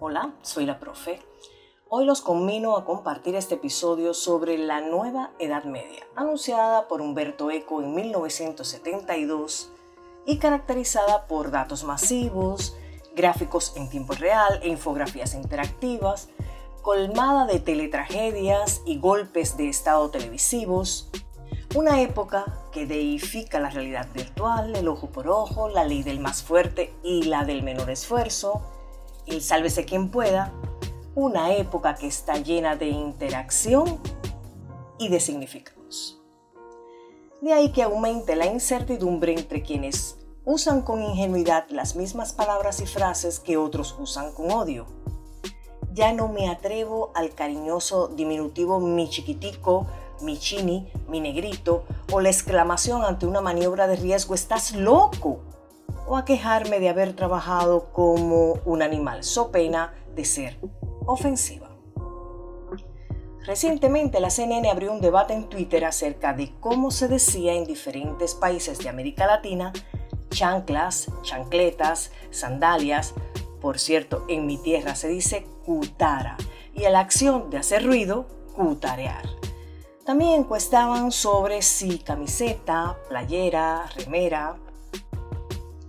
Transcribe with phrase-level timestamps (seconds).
[0.00, 1.20] Hola, soy la profe.
[1.88, 7.50] Hoy los conmino a compartir este episodio sobre la nueva Edad Media, anunciada por Humberto
[7.50, 9.70] Eco en 1972
[10.26, 12.76] y caracterizada por datos masivos,
[13.14, 16.28] gráficos en tiempo real e infografías interactivas,
[16.82, 21.10] colmada de teletragedias y golpes de estado televisivos,
[21.74, 26.42] una época que deifica la realidad virtual, el ojo por ojo, la ley del más
[26.42, 28.62] fuerte y la del menor esfuerzo,
[29.26, 30.52] el sálvese quien pueda,
[31.14, 34.00] una época que está llena de interacción
[34.98, 36.20] y de significados.
[37.40, 42.86] De ahí que aumente la incertidumbre entre quienes usan con ingenuidad las mismas palabras y
[42.86, 44.86] frases que otros usan con odio.
[45.92, 49.86] Ya no me atrevo al cariñoso diminutivo mi chiquitico,
[50.20, 55.40] mi chini, mi negrito o la exclamación ante una maniobra de riesgo, estás loco
[56.06, 60.58] o a quejarme de haber trabajado como un animal, so pena de ser
[61.06, 61.70] ofensiva.
[63.46, 68.34] Recientemente la CNN abrió un debate en Twitter acerca de cómo se decía en diferentes
[68.34, 69.72] países de América Latina
[70.34, 73.14] chanclas, chancletas, sandalias.
[73.60, 76.36] Por cierto, en mi tierra se dice cutara
[76.74, 79.24] y a la acción de hacer ruido, cutarear.
[80.04, 84.56] También encuestaban sobre si camiseta, playera, remera,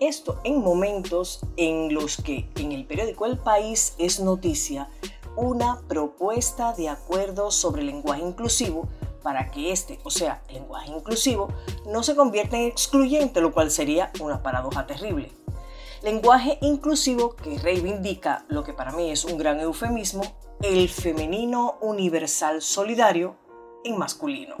[0.00, 4.88] esto en momentos en los que en el periódico El País es noticia
[5.36, 8.88] una propuesta de acuerdo sobre lenguaje inclusivo
[9.22, 11.48] para que este, o sea, lenguaje inclusivo,
[11.84, 15.32] no se convierta en excluyente, lo cual sería una paradoja terrible.
[16.02, 20.22] Lenguaje inclusivo que reivindica lo que para mí es un gran eufemismo,
[20.62, 23.34] el femenino universal solidario
[23.82, 24.54] en masculino.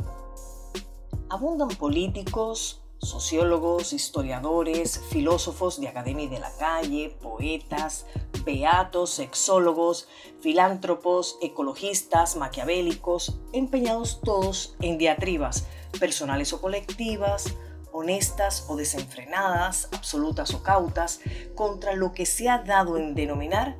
[1.30, 8.06] Abundan políticos, sociólogos, historiadores, filósofos de academia de la calle, poetas,
[8.44, 10.08] beatos, sexólogos,
[10.40, 15.66] filántropos, ecologistas, maquiavélicos, empeñados todos en diatribas
[16.00, 17.54] personales o colectivas,
[17.92, 21.20] honestas o desenfrenadas, absolutas o cautas,
[21.54, 23.76] contra lo que se ha dado en denominar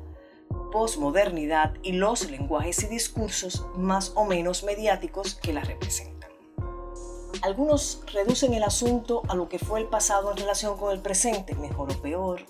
[0.71, 6.16] posmodernidad y los lenguajes y discursos más o menos mediáticos que la representan.
[7.41, 11.55] Algunos reducen el asunto a lo que fue el pasado en relación con el presente,
[11.55, 12.41] mejor o peor.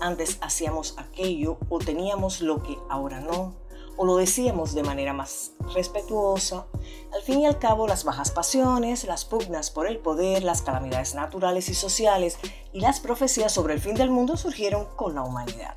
[0.00, 3.54] Antes hacíamos aquello o teníamos lo que ahora no,
[3.96, 6.66] o lo decíamos de manera más respetuosa.
[7.12, 11.14] Al fin y al cabo, las bajas pasiones, las pugnas por el poder, las calamidades
[11.14, 12.38] naturales y sociales
[12.72, 15.76] y las profecías sobre el fin del mundo surgieron con la humanidad.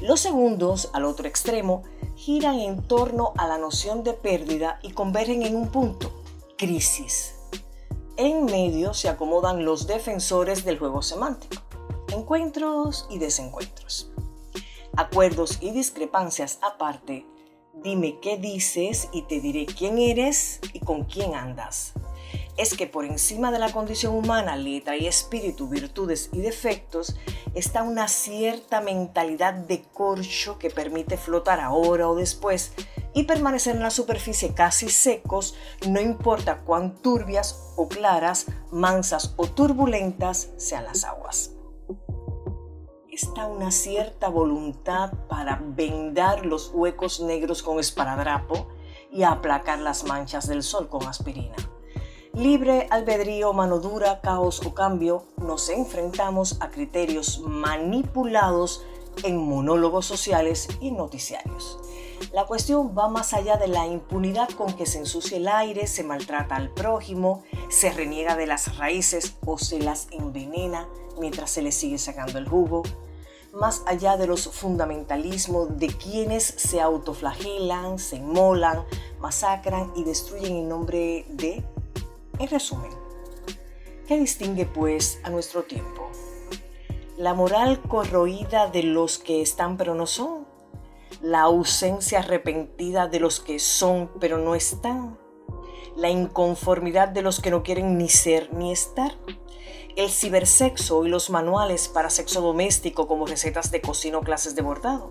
[0.00, 1.82] Los segundos, al otro extremo,
[2.14, 6.17] giran en torno a la noción de pérdida y convergen en un punto,
[6.58, 7.36] crisis.
[8.16, 11.62] En medio se acomodan los defensores del juego semántico,
[12.12, 14.10] encuentros y desencuentros.
[14.96, 17.24] Acuerdos y discrepancias aparte,
[17.74, 21.94] dime qué dices y te diré quién eres y con quién andas
[22.58, 27.16] es que por encima de la condición humana, letra y espíritu, virtudes y defectos,
[27.54, 32.72] está una cierta mentalidad de corcho que permite flotar ahora o después
[33.18, 35.56] y permanecer en la superficie casi secos,
[35.88, 41.50] no importa cuán turbias o claras, mansas o turbulentas sean las aguas.
[43.10, 48.68] Está una cierta voluntad para vendar los huecos negros con esparadrapo
[49.10, 51.56] y aplacar las manchas del sol con aspirina
[52.38, 58.84] libre albedrío, mano dura, caos o cambio, nos enfrentamos a criterios manipulados
[59.24, 61.78] en monólogos sociales y noticiarios.
[62.32, 66.04] La cuestión va más allá de la impunidad con que se ensucia el aire, se
[66.04, 71.72] maltrata al prójimo, se reniega de las raíces o se las envenena mientras se le
[71.72, 72.82] sigue sacando el jugo.
[73.52, 78.84] Más allá de los fundamentalismos de quienes se autoflagelan, se inmolan,
[79.20, 81.64] masacran y destruyen en nombre de
[82.38, 82.90] en resumen,
[84.06, 86.07] ¿qué distingue pues a nuestro tiempo?
[87.18, 90.46] La moral corroída de los que están pero no son,
[91.20, 95.18] la ausencia arrepentida de los que son pero no están,
[95.96, 99.16] la inconformidad de los que no quieren ni ser ni estar,
[99.96, 104.62] el cibersexo y los manuales para sexo doméstico como recetas de cocina o clases de
[104.62, 105.10] bordado,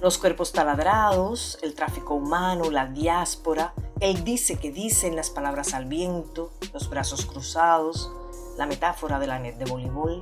[0.00, 5.86] los cuerpos taladrados, el tráfico humano, la diáspora, él dice que dicen las palabras al
[5.86, 8.12] viento, los brazos cruzados,
[8.56, 10.20] la metáfora de la net de voleibol.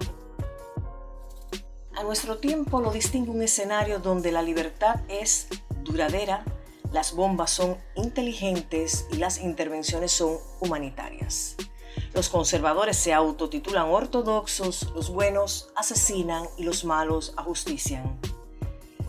[2.01, 5.49] A nuestro tiempo lo distingue un escenario donde la libertad es
[5.85, 6.47] duradera,
[6.93, 11.57] las bombas son inteligentes y las intervenciones son humanitarias.
[12.15, 18.19] Los conservadores se autotitulan ortodoxos, los buenos asesinan y los malos ajustician.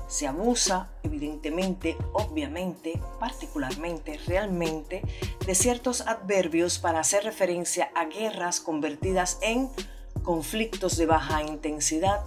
[0.09, 5.01] se abusa evidentemente, obviamente, particularmente, realmente,
[5.45, 9.69] de ciertos adverbios para hacer referencia a guerras convertidas en
[10.23, 12.21] conflictos de baja intensidad,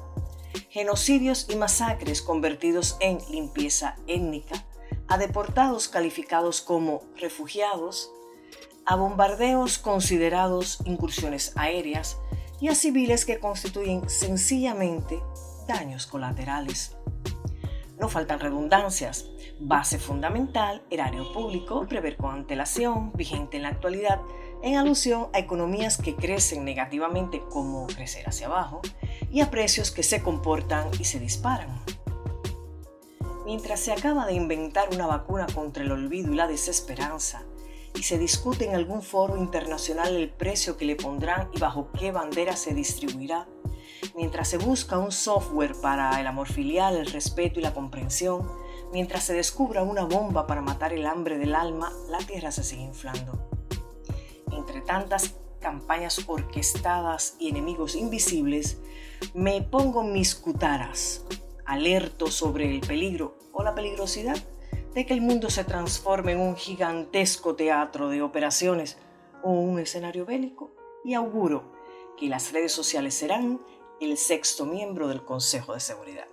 [0.74, 4.66] genocidios y masacres convertidos en limpieza étnica,
[5.06, 8.10] a deportados calificados como refugiados,
[8.84, 12.18] a bombardeos considerados incursiones aéreas
[12.60, 15.22] y a civiles que constituyen sencillamente
[15.68, 16.96] daños colaterales.
[18.00, 19.26] No faltan redundancias.
[19.60, 24.20] Base fundamental, erario público, prever con antelación, vigente en la actualidad,
[24.64, 28.80] en alusión a economías que crecen negativamente como crecer hacia abajo
[29.30, 31.84] y a precios que se comportan y se disparan.
[33.44, 37.42] Mientras se acaba de inventar una vacuna contra el olvido y la desesperanza,
[37.94, 42.10] y se discute en algún foro internacional el precio que le pondrán y bajo qué
[42.10, 43.46] bandera se distribuirá,
[44.16, 48.50] mientras se busca un software para el amor filial, el respeto y la comprensión,
[48.92, 52.82] mientras se descubra una bomba para matar el hambre del alma, la Tierra se sigue
[52.82, 53.53] inflando.
[54.54, 58.78] Entre tantas campañas orquestadas y enemigos invisibles,
[59.32, 61.24] me pongo mis cutaras,
[61.64, 64.36] alerto sobre el peligro o la peligrosidad
[64.94, 68.98] de que el mundo se transforme en un gigantesco teatro de operaciones
[69.42, 70.72] o un escenario bélico
[71.04, 71.72] y auguro
[72.16, 73.60] que las redes sociales serán
[74.00, 76.26] el sexto miembro del Consejo de Seguridad.